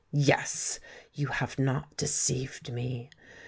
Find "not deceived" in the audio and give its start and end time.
1.59-2.73